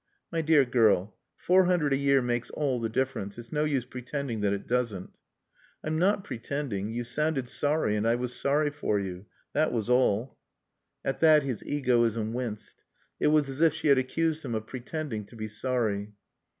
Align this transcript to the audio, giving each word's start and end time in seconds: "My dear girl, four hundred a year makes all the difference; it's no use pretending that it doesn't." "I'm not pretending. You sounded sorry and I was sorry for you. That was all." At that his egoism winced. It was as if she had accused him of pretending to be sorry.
"My 0.31 0.41
dear 0.41 0.65
girl, 0.65 1.15
four 1.35 1.65
hundred 1.65 1.93
a 1.93 1.95
year 1.95 2.23
makes 2.23 2.49
all 2.49 2.79
the 2.79 2.89
difference; 2.89 3.37
it's 3.37 3.51
no 3.51 3.65
use 3.65 3.85
pretending 3.85 4.41
that 4.41 4.51
it 4.51 4.65
doesn't." 4.65 5.11
"I'm 5.83 5.99
not 5.99 6.23
pretending. 6.23 6.89
You 6.89 7.03
sounded 7.03 7.47
sorry 7.47 7.95
and 7.95 8.07
I 8.07 8.15
was 8.15 8.33
sorry 8.35 8.71
for 8.71 8.99
you. 8.99 9.27
That 9.53 9.71
was 9.71 9.91
all." 9.91 10.39
At 11.05 11.19
that 11.19 11.43
his 11.43 11.63
egoism 11.63 12.33
winced. 12.33 12.83
It 13.19 13.27
was 13.27 13.47
as 13.47 13.61
if 13.61 13.75
she 13.75 13.89
had 13.89 13.99
accused 13.99 14.43
him 14.43 14.55
of 14.55 14.65
pretending 14.65 15.23
to 15.25 15.35
be 15.35 15.47
sorry. 15.47 16.13